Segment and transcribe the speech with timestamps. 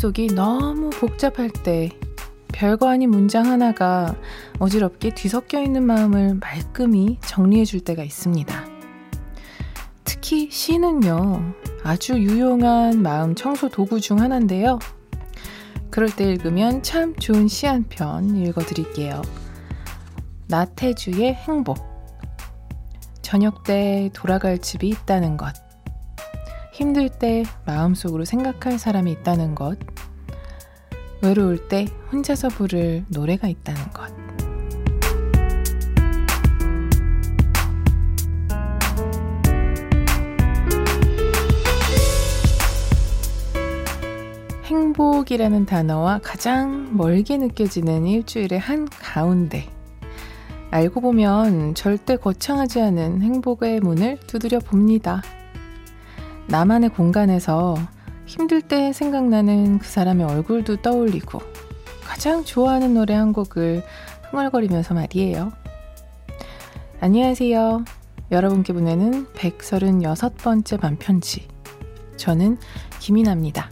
[0.00, 1.90] 머릿속이 너무 복잡할 때
[2.48, 4.14] 별거 아닌 문장 하나가
[4.58, 8.64] 어지럽게 뒤섞여 있는 마음을 말끔히 정리해 줄 때가 있습니다.
[10.04, 11.52] 특히 시는요,
[11.84, 14.78] 아주 유용한 마음 청소 도구 중 하나인데요.
[15.90, 19.20] 그럴 때 읽으면 참 좋은 시 한 편 읽어 드릴게요.
[20.48, 21.76] 나태주의 행복.
[23.20, 25.52] 저녁 때 돌아갈 집이 있다는 것.
[26.72, 29.78] 힘들 때 마음속으로 생각할 사람이 있다는 것.
[31.22, 34.10] 외로울 때 혼자서 부를 노래가 있다는 것.
[44.64, 49.68] 행복이라는 단어와 가장 멀게 느껴지는 일주일의 한 가운데.
[50.70, 55.22] 알고 보면 절대 거창하지 않은 행복의 문을 두드려 봅니다.
[56.46, 57.76] 나만의 공간에서
[58.30, 61.40] 힘들 때 생각나는 그 사람의 얼굴도 떠올리고
[62.04, 63.82] 가장 좋아하는 노래 한 곡을
[64.30, 65.50] 흥얼거리면서 말이에요.
[67.00, 67.84] 안녕하세요.
[68.30, 71.48] 여러분께 보내는 136번째 반편지.
[72.16, 72.58] 저는
[73.00, 73.68] 김이나입니다.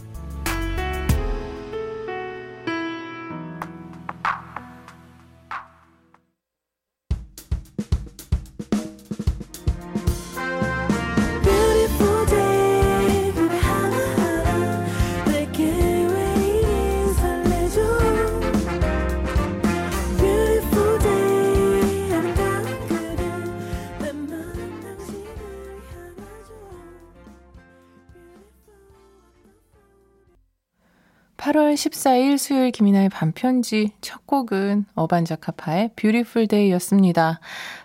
[31.78, 37.38] 14일 수요일 김이나의 밤편지 첫 곡은 어반자카파의 Beautiful Day였습니다.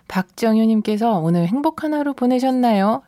[0.08, 3.02] 박정효님께서 오늘 행복한 하루 보내셨나요?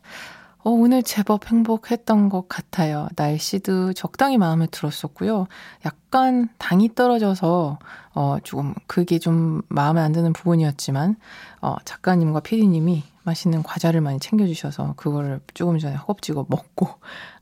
[0.59, 3.09] 어, 오늘 제법 행복했던 것 같아요.
[3.17, 5.49] 날씨도 적당히 마음에 들었었고요.
[5.85, 7.79] 약간 당이 떨어져서,
[8.15, 11.17] 어, 조금, 그게 좀 마음에 안 드는 부분이었지만,
[11.63, 16.89] 어, 작가님과 피디님이 맛있는 과자를 많이 챙겨주셔서, 그거를 조금 전에 허겁지겁 먹고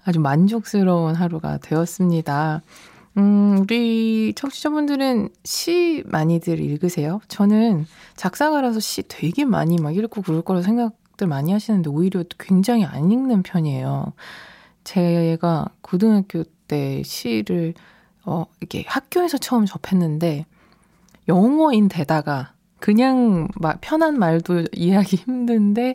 [0.04, 2.62] 아주 만족스러운 하루가 되었습니다.
[3.16, 7.20] 음, 우리 청취자분들은 시 많이들 읽으세요?
[7.28, 7.86] 저는
[8.16, 13.42] 작사가라서 시 되게 많이 막 읽고 그럴 거라 생각들 많이 하시는데 오히려 굉장히 안 읽는
[13.44, 14.12] 편이에요.
[14.82, 17.74] 제가 고등학교 때 시를
[18.24, 20.46] 어, 이렇게 학교에서 처음 접했는데
[21.28, 25.94] 영어인데다가 그냥 막 편한 말도 이해하기 힘든데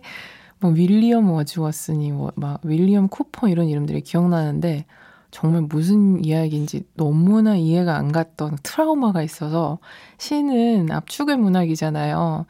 [0.61, 4.85] 뭐 윌리엄 워즈워스니 뭐 막 윌리엄 쿠퍼 이런 이름들이 기억나는데
[5.31, 9.79] 정말 무슨 이야기인지 너무나 이해가 안 갔던 트라우마가 있어서
[10.17, 12.45] 시는 압축의 문학이잖아요.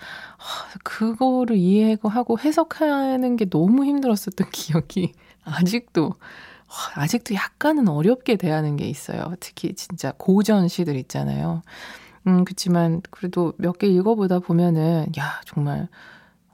[0.84, 5.12] 그거를 이해하고 해석하는 게 너무 힘들었었던 기억이
[5.44, 6.14] 아직도
[6.96, 9.34] 아직도 약간은 어렵게 대하는 게 있어요.
[9.40, 11.64] 특히 진짜 고전 시들 있잖아요.
[12.28, 15.88] 음, 그렇지만 그래도 몇 개 읽어보다 보면은 야 정말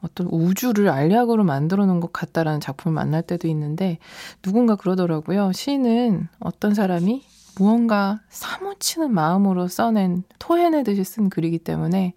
[0.05, 3.97] 어떤 우주를 알약으로 만들어 놓은 것 같다라는 작품을 만날 때도 있는데
[4.41, 5.51] 누군가 그러더라고요.
[5.51, 7.23] 시는 어떤 사람이
[7.57, 12.13] 무언가 사무치는 마음으로 써낸 토해내듯이 쓴 글이기 때문에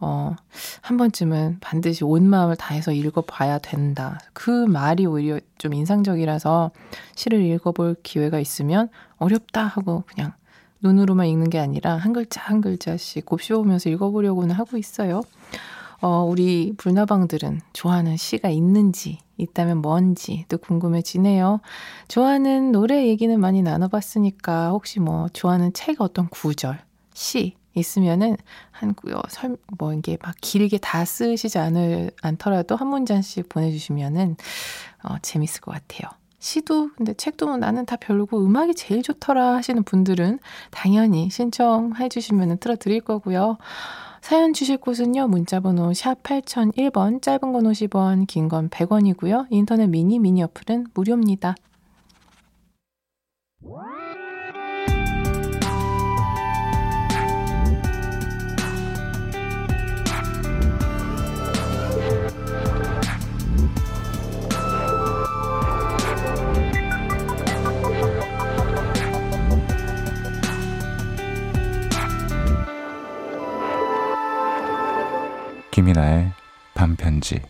[0.00, 0.34] 어,
[0.80, 4.18] 한 번쯤은 반드시 온 마음을 다해서 읽어봐야 된다.
[4.32, 6.72] 그 말이 오히려 좀 인상적이라서
[7.14, 8.88] 시를 읽어볼 기회가 있으면
[9.18, 10.32] 어렵다 하고 그냥
[10.82, 15.22] 눈으로만 읽는 게 아니라 한 글자 한 글자씩 곱씹으면서 읽어보려고는 하고 있어요.
[16.02, 21.60] 어, 우리 불나방들은 좋아하는 시가 있는지, 있다면 뭔지 또 궁금해지네요.
[22.08, 26.80] 좋아하는 노래 얘기는 많이 나눠봤으니까 혹시 뭐 좋아하는 책 어떤 구절,
[27.14, 28.36] 시 있으면은
[28.72, 28.94] 한,
[29.28, 34.36] 설, 뭐 이게 막 길게 다 쓰시지 않을, 않더라도 한 문장씩 보내주시면은
[35.04, 36.10] 어, 재밌을 것 같아요.
[36.40, 40.40] 시도 근데 책도 나는 다 별로고 음악이 제일 좋더라 하시는 분들은
[40.72, 43.58] 당연히 신청해 주시면 틀어드릴 거고요.
[44.22, 45.26] 사연 주실 곳은요.
[45.26, 49.48] 문자번호 샵 8001번, 짧은 건 50원, 긴 건 100원이고요.
[49.50, 51.56] 인터넷 미니, 미니 어플은 무료입니다.
[75.72, 76.30] 김이나의
[76.74, 77.40] 반편지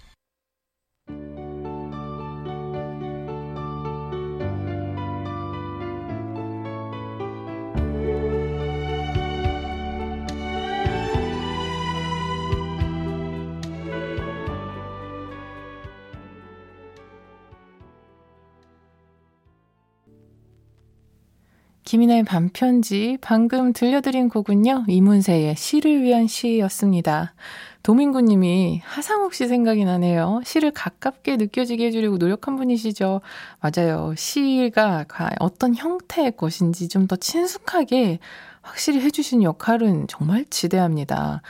[21.92, 24.86] 김이나의 반편지 방금 들려드린 곡은요.
[24.88, 27.34] 이문세의 시를 위한 시였습니다.
[27.82, 30.40] 도민구님이 하상욱 씨 생각이 나네요.
[30.42, 33.20] 시를 가깝게 느껴지게 해주려고 노력한 분이시죠.
[33.60, 34.14] 맞아요.
[34.16, 35.04] 시가
[35.38, 38.20] 어떤 형태의 것인지 좀 더 친숙하게
[38.62, 41.42] 확실히 해주신 역할은 정말 지대합니다.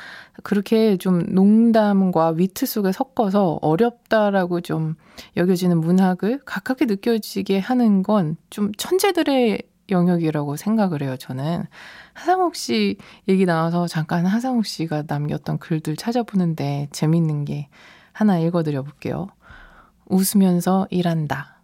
[0.43, 4.97] 그렇게 좀 농담과 위트 속에 섞어서 어렵다라고 좀
[5.37, 11.64] 여겨지는 문학을 가깝게 느껴지게 하는 건 좀 천재들의 영역이라고 생각을 해요, 저는.
[12.14, 12.96] 하상욱 씨
[13.29, 17.69] 얘기 나와서 잠깐 하상욱 씨가 남겼던 글들 찾아보는데 재밌는 게
[18.12, 19.29] 하나 읽어드려 볼게요.
[20.06, 21.62] 웃으면서 일한다.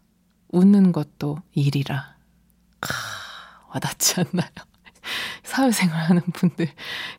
[0.51, 2.17] 웃는 것도 일이라.
[2.81, 2.95] 카,
[3.75, 4.49] 와닿지 않나요?
[5.43, 6.69] 사회생활 하는 분들.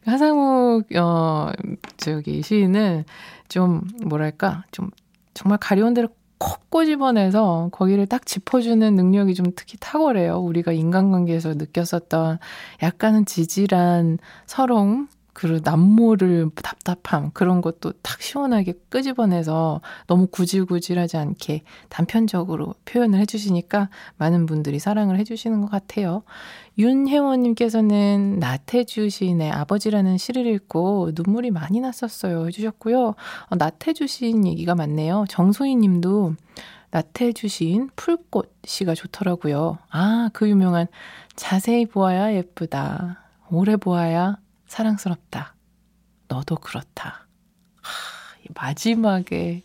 [0.05, 1.51] 하상욱, 어,
[1.97, 3.05] 저기 시인은
[3.47, 4.89] 좀, 뭐랄까, 좀,
[5.33, 6.09] 정말 가려운 대로
[6.39, 10.39] 콕 꼬집어내서 거기를 딱 짚어주는 능력이 좀 특히 탁월해요.
[10.39, 12.39] 우리가 인간관계에서 느꼈었던
[12.81, 15.09] 약간은 지질한 서러움,
[15.39, 24.45] 그리고 남모를 답답함 그런 것도 탁 시원하게 끄집어내서 너무 구질구질하지 않게 단편적으로 표현을 해주시니까 많은
[24.45, 26.23] 분들이 사랑을 해주시는 것 같아요.
[26.77, 33.07] 윤혜원님께서는 나태주 시인의 아버지라는 시를 읽고 눈물이 많이 났었어요 해주셨고요.
[33.07, 35.23] 어, 나태주 시인 얘기가 많네요.
[35.29, 36.35] 정소희 님도
[36.91, 39.77] 나태주 시인 풀꽃 시가 좋더라고요.
[39.89, 40.87] 아, 그 유명한
[41.37, 43.23] 자세히 보아야 예쁘다.
[43.49, 44.35] 오래 보아야
[44.69, 45.55] 사랑스럽다.
[46.27, 47.27] 너도 그렇다.
[47.81, 49.63] 하, 마지막에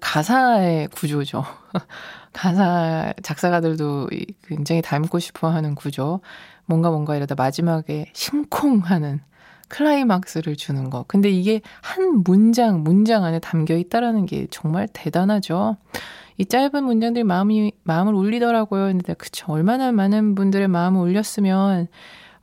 [0.00, 1.44] 가사의 구조죠.
[2.34, 4.08] 가사 작사가들도
[4.46, 6.20] 굉장히 닮고 싶어 하는 구조.
[6.66, 9.20] 뭔가 뭔가 이러다 마지막에 심쿵하는
[9.68, 11.04] 클라이막스를 주는 거.
[11.06, 15.76] 근데 이게 한 문장, 문장 안에 담겨 있다라는 게 정말 대단하죠.
[16.38, 18.86] 이 짧은 문장들이 마음이, 마음을 울리더라고요.
[18.86, 19.52] 근데 그쵸.
[19.52, 21.88] 얼마나 많은 분들의 마음을 울렸으면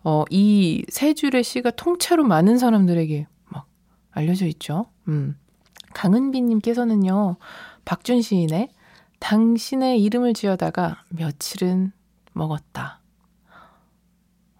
[0.03, 3.67] 어, 이 세 줄의 시가 통째로 많은 사람들에게 막
[4.11, 4.85] 알려져 있죠.
[5.07, 5.37] 음.
[5.93, 7.37] 강은비님께서는요,
[7.85, 8.69] 박준 시인의
[9.19, 11.91] 당신의 이름을 지어다가 며칠은
[12.33, 12.99] 먹었다.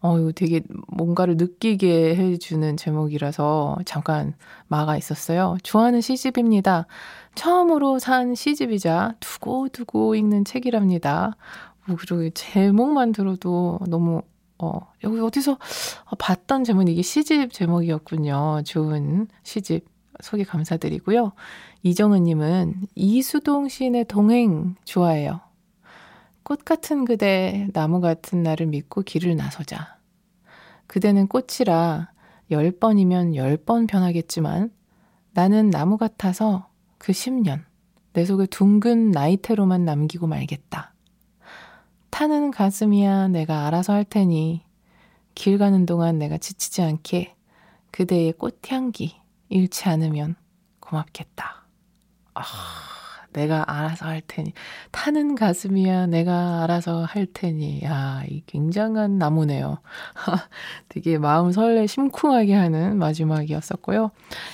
[0.01, 4.33] 어, 이거 되게 뭔가를 느끼게 해주는 제목이라서 잠깐
[4.68, 5.57] 마가 있었어요.
[5.63, 6.88] 좋아하는 시집입니다.
[7.36, 11.36] 처음으로 산 시집이자 두고두고 읽는 책이랍니다.
[11.86, 14.21] 뭐, 그리고 제목만 들어도 너무
[14.59, 15.57] 어, 여기 어디서
[16.19, 18.61] 봤던 제목, 이게 시집 제목이었군요.
[18.65, 19.85] 좋은 시집
[20.21, 21.31] 소개 감사드리고요.
[21.83, 25.39] 이정은님은 이수동 시인의 동행 좋아해요.
[26.44, 29.97] 꽃 같은 그대, 나무 같은 나를 믿고 길을 나서자.
[30.88, 32.12] 그대는 꽃이라
[32.51, 34.71] 열 번이면 열 번 변하겠지만
[35.33, 36.67] 나는 나무 같아서
[36.97, 37.63] 그 10년
[38.13, 40.94] 내 속에 둥근 나이테로만 남기고 말겠다.
[42.09, 44.63] 타는 가슴이야 내가 알아서 할 테니
[45.35, 47.35] 길 가는 동안 내가 지치지 않게
[47.91, 49.15] 그대의 꽃향기
[49.50, 50.35] 잃지 않으면
[50.79, 51.65] 고맙겠다.
[52.33, 52.44] 아,
[53.31, 54.53] 내가 알아서 할 테니.
[54.91, 57.84] 타는 가슴이야 내가 알아서 할 테니.
[57.84, 59.79] 야, 이 굉장한 나무네요.
[60.89, 64.12] 되게 마음 설레 심쿵하게 하는 마지막이었었고요.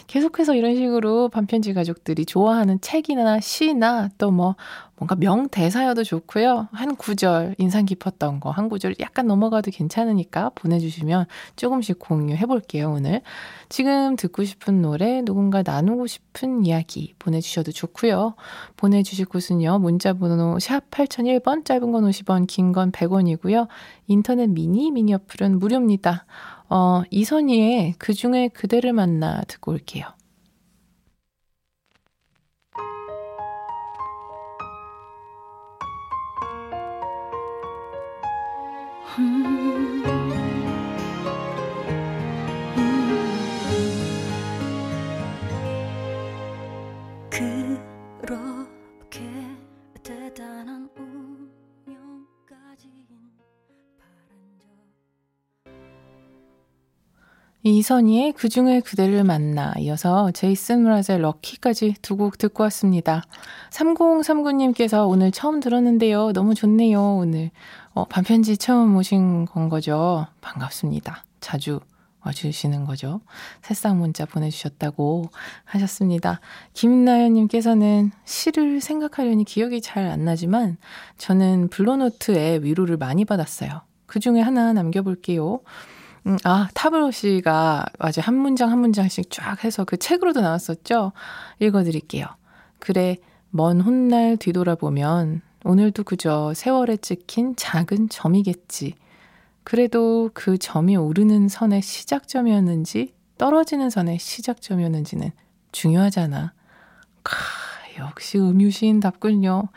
[0.07, 4.55] 계속해서 이런 식으로 반편지 가족들이 좋아하는 책이나 시나 또 뭐
[4.97, 6.69] 뭔가 명대사여도 좋고요.
[6.71, 11.25] 한 구절 인상 깊었던 거, 한 구절 약간 넘어가도 괜찮으니까 보내주시면
[11.57, 13.21] 조금씩 공유해 볼게요, 오늘.
[13.67, 18.35] 지금 듣고 싶은 노래, 누군가 나누고 싶은 이야기 보내주셔도 좋고요.
[18.77, 23.67] 보내주실 곳은요, 문자번호 샵 8001번, 짧은 건 50원, 긴 건 100원이고요.
[24.07, 26.25] 인터넷 미니, 미니 어플은 무료입니다.
[26.69, 30.14] 어, 이선희의 그 중에 그대를 만나 듣고 올게요.
[39.15, 40.14] Hmm.
[57.71, 63.23] 이선희의 그중에 그대를 만나 이어서 제이슨 브라젤 럭키까지 두 곡 듣고 왔습니다.
[63.71, 66.31] 3039님께서 오늘 처음 들었는데요.
[66.33, 67.17] 너무 좋네요.
[67.17, 67.49] 오늘
[67.95, 70.27] 어, 반편지 처음 오신 건 거죠.
[70.41, 71.23] 반갑습니다.
[71.41, 71.79] 자주
[72.23, 73.21] 와주시는 거죠.
[73.63, 75.29] 새싹 문자 보내주셨다고
[75.65, 76.39] 하셨습니다.
[76.73, 80.77] 김나연님께서는 시를 생각하려니 기억이 잘 안 나지만
[81.17, 83.81] 저는 블로노트에 위로를 많이 받았어요.
[84.05, 85.61] 그 중에 하나 남겨볼게요.
[86.27, 91.11] 음, 아, 타브로 씨가 아주 한 문장 한 문장씩 쫙 해서 그 책으로도 나왔었죠?
[91.59, 92.25] 읽어드릴게요.
[92.79, 93.17] 그래,
[93.51, 98.95] 먼 훗날 뒤돌아보면 오늘도 그저 세월에 찍힌 작은 점이겠지.
[99.63, 105.31] 그래도 그 점이 오르는 선의 시작점이었는지 떨어지는 선의 시작점이었는지는
[105.71, 106.53] 중요하잖아.
[107.23, 107.35] 카,
[107.99, 109.67] 역시 음유시인답군요.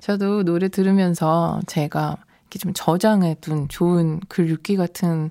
[0.00, 5.30] 저도 노래 들으면서 제가 이렇게 좀 저장해 둔 좋은 글 읽기 같은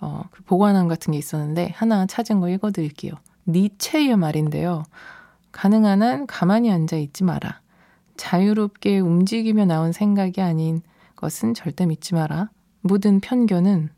[0.00, 3.12] 어, 그 보관함 같은 게 있었는데 하나 찾은 거 읽어드릴게요.
[3.46, 4.84] 니체의 말인데요.
[5.52, 7.60] 가능한 한 가만히 앉아 있지 마라.
[8.16, 10.82] 자유롭게 움직이며 나온 생각이 아닌
[11.16, 12.50] 것은 절대 믿지 마라.
[12.82, 13.90] 모든 편견은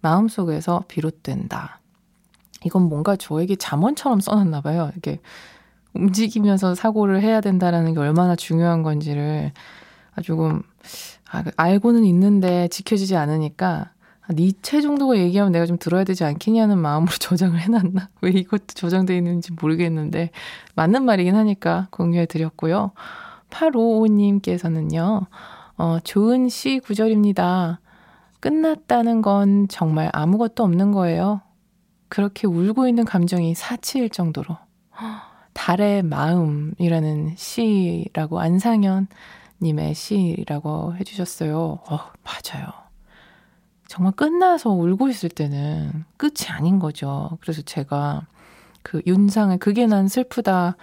[0.00, 1.80] 마음속에서 비롯된다.
[2.64, 4.90] 이건 뭔가 저에게 잠언처럼 써놨나 봐요.
[4.96, 5.20] 이게
[5.94, 9.52] 움직이면서 사고를 해야 된다라는 게 얼마나 중요한 건지를
[10.14, 10.62] 아, 조금
[11.30, 13.95] 아, 알고는 있는데 지켜지지 않으니까 아,
[14.30, 18.08] 니체 정도가 얘기하면 내가 좀 들어야 되지 않겠냐는 마음으로 저장을 해놨나?
[18.22, 20.30] 왜 이것도 저장되어 있는지 모르겠는데
[20.74, 22.92] 맞는 말이긴 하니까 공유해 드렸고요.
[23.50, 25.26] 855님께서는요.
[25.78, 27.80] 어, 좋은 시 구절입니다.
[28.40, 31.42] 끝났다는 건 정말 아무것도 없는 거예요.
[32.08, 34.56] 그렇게 울고 있는 감정이 사치일 정도로.
[35.52, 39.08] 달의 마음이라는 시라고 안상현
[39.62, 41.58] 님의 시라고 해주셨어요.
[41.88, 42.85] 어, 맞아요.
[43.88, 47.38] 정말 끝나서 울고 있을 때는 끝이 아닌 거죠.
[47.40, 48.26] 그래서 제가
[48.82, 50.76] 그 윤상의 그게 난 슬프다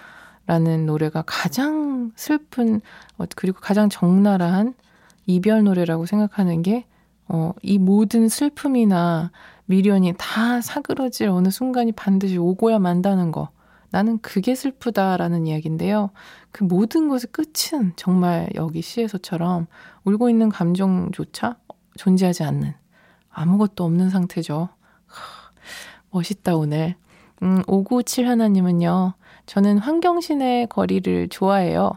[0.45, 2.81] 라는 노래가 가장 슬픈,
[3.17, 4.74] 어, 그리고 가장 적나라한
[5.25, 6.86] 이별 노래라고 생각하는 게,
[7.29, 9.31] 어, 이 모든 슬픔이나
[9.65, 13.50] 미련이 다 사그러질 어느 순간이 반드시 오고야 만다는 거.
[13.89, 16.10] 나는 그게 슬프다라는 이야기인데요.
[16.51, 19.67] 그 모든 것의 끝은 정말 여기 시에서처럼
[20.03, 21.57] 울고 있는 감정조차
[21.95, 22.74] 존재하지 않는
[23.33, 24.69] 아무것도 없는 상태죠.
[26.11, 26.95] 멋있다, 오늘.
[27.41, 29.13] 음, 597 하나님은요,
[29.45, 31.91] 저는 환경신의 거리를 좋아해요.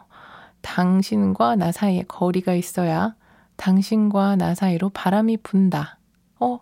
[0.63, 3.15] 당신과 나 사이에 거리가 있어야
[3.57, 5.99] 당신과 나 사이로 바람이 분다.
[6.41, 6.59] 어,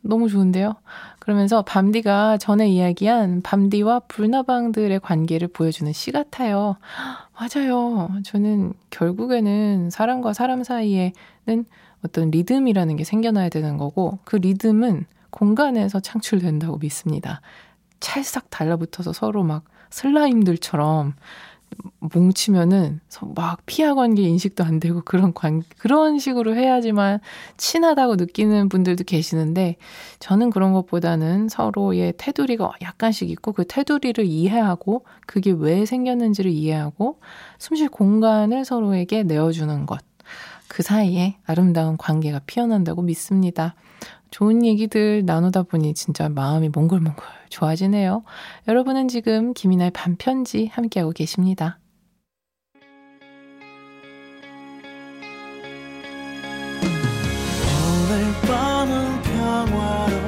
[0.00, 0.76] 너무 좋은데요?
[1.18, 6.76] 그러면서 밤디가 전에 이야기한 밤디와 불나방들의 관계를 보여주는 시 같아요.
[7.38, 8.08] 맞아요.
[8.24, 11.12] 저는 결국에는 사람과 사람 사이에는
[12.04, 17.40] 어떤 리듬이라는 게 생겨나야 되는 거고 그 리듬은 공간에서 창출된다고 믿습니다.
[18.00, 21.14] 찰싹 달라붙어서 서로 막 슬라임들처럼
[22.00, 23.00] 뭉치면은
[23.34, 27.20] 막 피하 관계 인식도 안 되고 그런 관 그런 식으로 해야지만
[27.56, 29.76] 친하다고 느끼는 분들도 계시는데
[30.18, 37.20] 저는 그런 것보다는 서로의 테두리가 약간씩 있고 그 테두리를 이해하고 그게 왜 생겼는지를 이해하고
[37.58, 40.07] 숨쉴 공간을 서로에게 내어주는 것.
[40.68, 43.74] 그 사이에 아름다운 관계가 피어난다고 믿습니다.
[44.30, 48.24] 좋은 얘기들 나누다 보니 진짜 마음이 몽글몽글 좋아지네요.
[48.68, 51.78] 여러분은 지금 김이나의 반편지 함께하고 계십니다.
[58.10, 60.27] 오늘 밤은 평화롭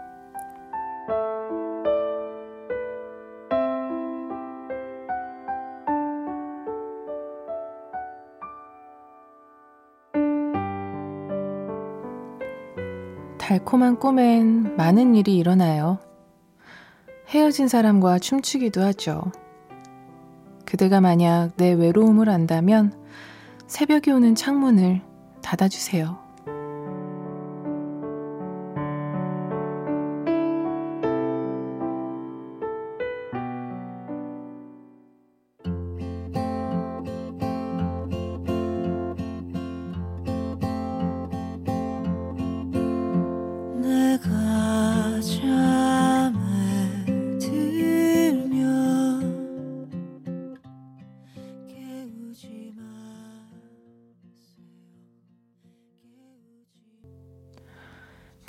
[13.51, 15.99] 달콤한 꿈엔 많은 일이 일어나요.
[17.27, 19.33] 헤어진 사람과 춤추기도 하죠.
[20.63, 22.93] 그대가 만약 내 외로움을 안다면
[23.67, 25.01] 새벽에 오는 창문을
[25.41, 26.17] 닫아주세요.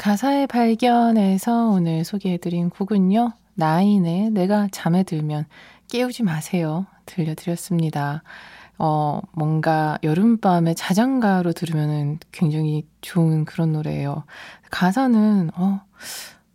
[0.03, 3.35] 가사의 발견에서 오늘 소개해드린 곡은요.
[3.55, 5.47] 나인의 내가 잠에 들면
[5.89, 6.87] 깨우지 마세요.
[7.07, 8.25] 들려드렸습니다.
[8.79, 14.25] 어, 뭔가 여름밤에 자장가로 들으면은 굉장히 좋은 그런 노래예요.
[14.73, 15.83] 가사는, 어,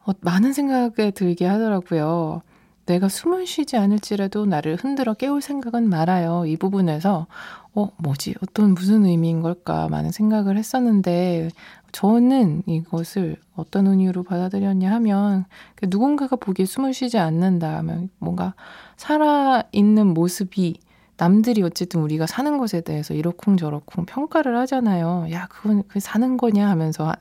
[0.05, 2.41] 어, 많은 생각에 들게 하더라고요.
[2.87, 6.45] 내가 숨을 쉬지 않을지라도 나를 흔들어 깨울 생각은 말아요.
[6.45, 7.27] 이 부분에서,
[7.75, 8.35] 어, 뭐지?
[8.41, 9.87] 어떤 무슨 의미인 걸까?
[9.89, 11.49] 많은 생각을 했었는데,
[11.91, 18.55] 저는 이것을 어떤 의미로 받아들였냐 하면, 그 누군가가 보기에 숨을 쉬지 않는다 하면, 뭔가
[18.95, 20.79] 살아 있는 모습이
[21.17, 25.27] 남들이 어쨌든 우리가 사는 것에 대해서 이러쿵저러쿵 평가를 하잖아요.
[25.31, 27.11] 야, 그건 그 사는 거냐 하면서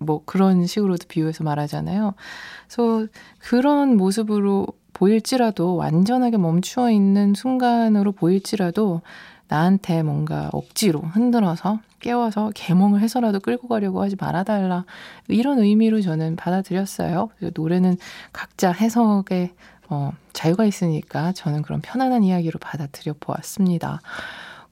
[0.00, 2.14] 뭐 그런 식으로도 비유해서 말하잖아요.
[2.66, 3.06] 그래서
[3.38, 9.02] 그런 모습으로 보일지라도 완전하게 멈추어 있는 순간으로 보일지라도
[9.48, 14.84] 나한테 뭔가 억지로 흔들어서 깨워서 개몽을 해서라도 끌고 가려고 하지 말아달라.
[15.28, 17.28] 이런 의미로 저는 받아들였어요.
[17.54, 17.96] 노래는
[18.32, 19.52] 각자 해석에
[19.88, 24.00] 어, 자유가 있으니까 저는 그런 편안한 이야기로 받아들여 보았습니다.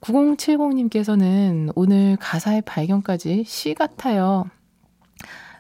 [0.01, 4.47] 9070님께서는 오늘 가사의 발견까지 시 같아요.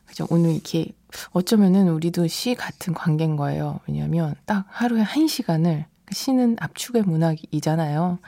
[0.07, 0.26] 그죠?
[0.31, 0.92] 오늘 이렇게
[1.31, 3.81] 어쩌면은 우리도 시 같은 관계인 거예요.
[3.87, 8.19] 왜냐면 딱 하루에 한 시간을 그 시는 압축의 문학이잖아요.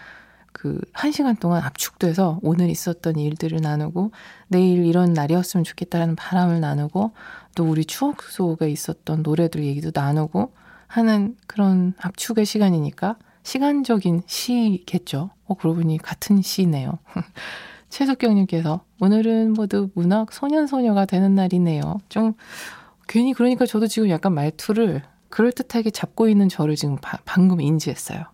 [0.52, 4.12] 그 한 시간 동안 압축돼서 오늘 있었던 일들을 나누고
[4.48, 7.12] 내일 이런 날이었으면 좋겠다라는 바람을 나누고
[7.54, 10.54] 또 우리 추억 속에 있었던 노래들 얘기도 나누고
[10.86, 15.30] 하는 그런 압축의 시간이니까 시간적인 시겠죠.
[15.44, 16.98] 어, 그러고 보니 같은 시네요.
[17.94, 22.00] 최석경님께서 오늘은 모두 문학 소년소녀가 되는 날이네요.
[22.08, 22.34] 좀
[23.06, 28.24] 괜히 그러니까 저도 지금 약간 말투를 그럴듯하게 잡고 있는 저를 지금 바, 방금 인지했어요.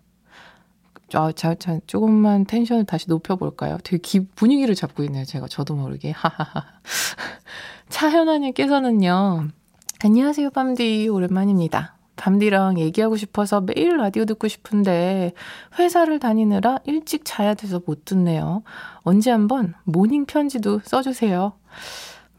[1.13, 3.77] 아, 자, 자, 조금만 텐션을 다시 높여볼까요?
[3.83, 5.25] 되게 기, 분위기를 잡고 있네요.
[5.25, 6.09] 제가 저도 모르게.
[6.09, 6.65] 하하하.
[7.89, 9.49] 차현아님께서는요.
[10.03, 11.13] 안녕하세요, 밤디.
[11.13, 12.00] 오랜만입니다.
[12.15, 15.33] 밤디랑 얘기하고 싶어서 매일 라디오 듣고 싶은데
[15.79, 18.63] 회사를 다니느라 일찍 자야 돼서 못 듣네요.
[19.03, 21.53] 언제 한번 morning 편지도 써주세요.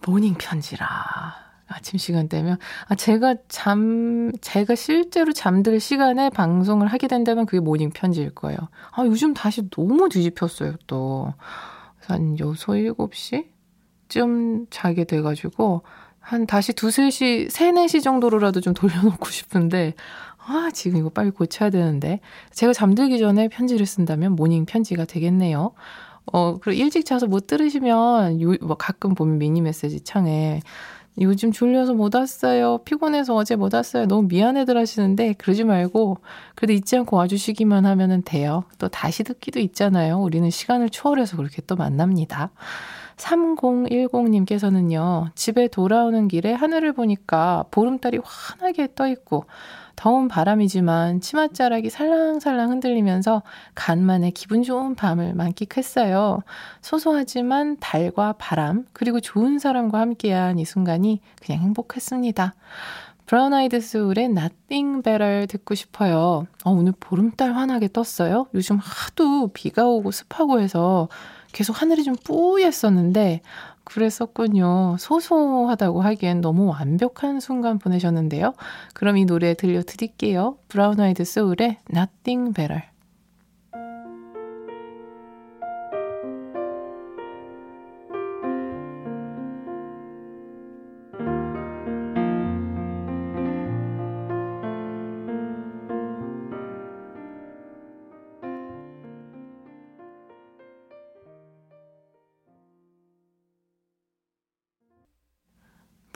[0.07, 0.87] morning 편지라.
[1.69, 8.35] 아침 시간대면 아 제가 잠 제가 실제로 잠들 시간에 방송을 하게 된다면 그게 morning 편지일
[8.35, 8.59] 거예요.
[8.93, 11.33] 아 요즘 다시 너무 뒤집혔어요 또.
[12.07, 12.55] 한 6,
[14.09, 15.83] 7시쯤 자게 돼가지고
[16.23, 19.95] 한 다시 두세 시, 세네 시 정도로라도 좀 돌려놓고 싶은데,
[20.39, 22.21] 아, 지금 이거 빨리 고쳐야 되는데.
[22.53, 25.73] 제가 잠들기 전에 편지를 쓴다면 morning 편지가 되겠네요.
[26.33, 30.61] 어, 그리고 일찍 자서 못 들으시면, 요, 뭐 가끔 보면 미니 메시지 창에,
[31.21, 32.79] 요즘 졸려서 못 왔어요.
[32.85, 34.07] 피곤해서 어제 못 왔어요.
[34.07, 36.19] 너무 미안해들 하시는데, 그러지 말고,
[36.55, 38.65] 그래도 잊지 않고 와주시기만 하면 돼요.
[38.79, 40.19] 또 다시 듣기도 있잖아요.
[40.21, 42.51] 우리는 시간을 초월해서 그렇게 또 만납니다.
[43.23, 49.47] 3010님께서는요, 집에 돌아오는 길에 하늘을 보니까 보름달이 환하게 떠있고,
[49.95, 53.43] 더운 바람이지만 치맛자락이 살랑살랑 흔들리면서
[53.75, 56.41] 간만에 기분 좋은 밤을 만끽했어요.
[56.81, 62.55] 소소하지만 달과 바람, 그리고 좋은 사람과 함께한 이 순간이 그냥 행복했습니다.
[63.27, 66.47] 브라운 아이드 소울의 Nothing Better 듣고 싶어요.
[66.65, 68.47] 어, 오늘 보름달 환하게 떴어요.
[68.55, 71.09] 요즘 하도 비가 오고 습하고 해서
[71.53, 73.41] 계속 하늘이 좀 뿌옜었는데
[73.85, 74.97] 그랬었군요.
[74.99, 78.55] 소소하다고 하기엔 너무 완벽한 순간 보내셨는데요.
[78.95, 80.57] 그럼 이 노래 들려드릴게요.
[80.69, 82.92] 브라운 아이드 소울의 Nothing Better.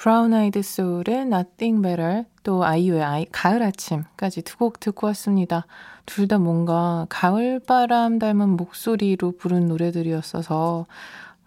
[0.07, 5.67] 브라운 아이드 소울의 Nothing Better 또 아이유의 아이, 가을 아침까지 두 곡 듣고 왔습니다.
[6.07, 10.87] 둘 다 뭔가 가을바람 닮은 목소리로 부른 노래들이었어서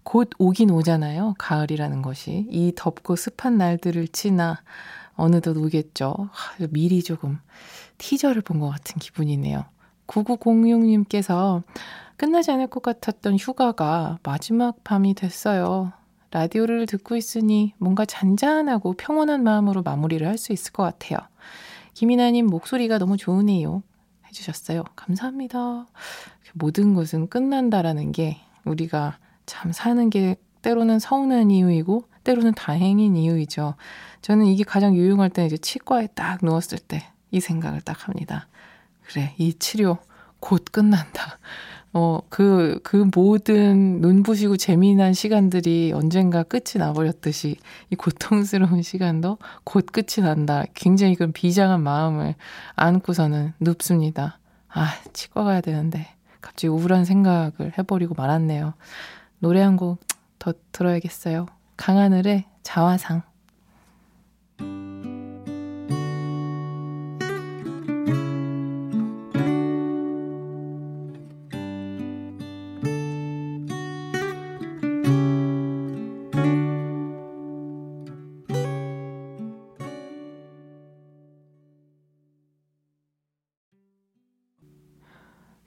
[0.04, 1.36] 곧 오긴 오잖아요.
[1.38, 2.48] 가을이라는 것이.
[2.50, 4.60] 이 덥고 습한 날들을 지나
[5.16, 6.28] 어느덧 오겠죠.
[6.72, 7.40] 미리 조금
[7.98, 9.64] 티저를 본 것 같은 기분이네요.
[10.08, 11.64] 9906님께서
[12.18, 15.94] 끝나지 않을 것 같았던 휴가가 마지막 밤이 됐어요.
[16.32, 21.20] 라디오를 듣고 있으니 뭔가 잔잔하고 평온한 마음으로 마무리를 할 수 있을 것 같아요.
[21.94, 23.84] 김이나님 목소리가 너무 좋으네요.
[24.28, 24.84] 해주셨어요.
[24.96, 25.88] 감사합니다.
[26.54, 33.76] 모든 것은 끝난다라는 게 우리가 참 사는 게 때로는 서운한 이유이고 때로는 다행인 이유이죠.
[34.22, 38.48] 저는 이게 가장 유용할 때 이제 치과에 딱 누웠을 때 이 생각을 딱 합니다.
[39.08, 39.98] 그래, 이 치료
[40.40, 41.40] 곧 끝난다.
[41.94, 47.58] 어, 그, 그 모든 눈부시고 재미난 시간들이 언젠가 끝이 나버렸듯이
[47.90, 50.66] 이 고통스러운 시간도 곧 끝이 난다.
[50.76, 52.36] 굉장히 그런 비장한 마음을
[52.76, 54.40] 안고서는 눕습니다.
[54.70, 56.08] 아, 치과 가야 되는데.
[56.42, 58.74] 갑자기 우울한 생각을 해버리고 말았네요.
[59.40, 60.00] 노래 한 곡
[60.40, 61.46] 더 들어야겠어요.
[61.78, 63.29] 강하늘의 자화상.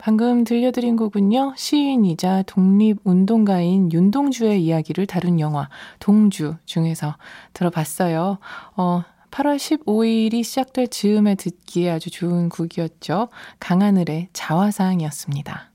[0.04, 5.68] 방금 들려드린 곡은요, 시인이자 독립운동가인 윤동주의 이야기를 다룬 영화,
[6.00, 7.16] 동주 중에서
[7.52, 8.38] 들어봤어요.
[8.74, 13.28] 어, 8월 15일이 시작될 즈음에 듣기에 아주 좋은 곡이었죠.
[13.60, 15.71] 강하늘의 자화상이었습니다.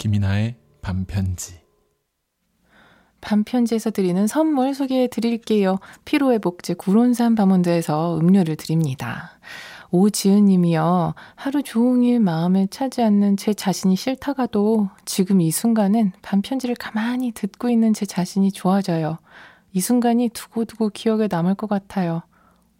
[0.00, 1.60] 김이나의 반편지.
[3.20, 5.78] 반편지에서 드리는 선물 소개해 드릴게요.
[6.06, 9.38] 피로회복제 구론산 바몬드에서 음료를 드립니다.
[9.90, 11.12] 오지은 님이요.
[11.34, 17.92] 하루 종일 마음에 차지 않는 제 자신이 싫다가도 지금 이 순간은 반편지를 가만히 듣고 있는
[17.92, 19.18] 제 자신이 좋아져요.
[19.72, 22.22] 이 순간이 두고두고 기억에 남을 것 같아요.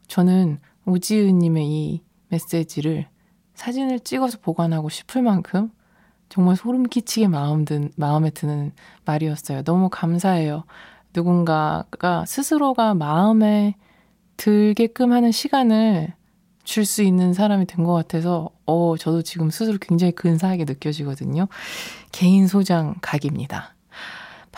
[0.09, 3.09] 저는 오지은 님의 이 메시지를
[3.57, 5.71] 사진을 찍어서 보관하고 싶을 만큼
[6.31, 8.73] 정말 소름 끼치게 마음 든, 마음에 드는
[9.05, 9.65] 말이었어요.
[9.65, 10.65] 너무 감사해요.
[11.15, 13.77] 누군가가 스스로가 마음에
[14.39, 16.15] 들게끔 하는 시간을
[16.65, 21.49] 줄 수 있는 사람이 된 것 같아서, 어, 저도 지금 스스로 굉장히 근사하게 느껴지거든요.
[22.13, 23.75] 개인 소장 각입니다.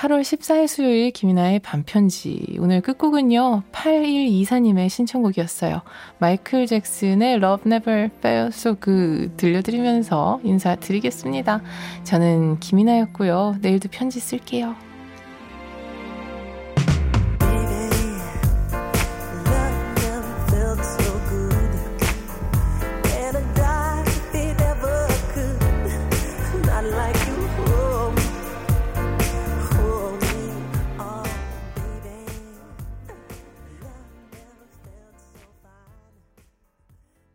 [0.03, 2.57] 8월 14일 수요일 김이나의 반편지.
[2.59, 5.83] 오늘 끝곡은요, 8124님의 신청곡이었어요.
[6.19, 11.63] 마이클 잭슨의 Love Never Felt So Good 들려드리면서 인사드리겠습니다.
[12.03, 13.59] 저는 김이나였고요.
[13.61, 14.75] 내일도 편지 쓸게요.